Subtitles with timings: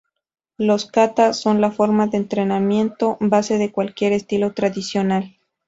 [0.57, 5.37] Los "kata" son la forma de entrenamiento base de cualquier estilo tradicional.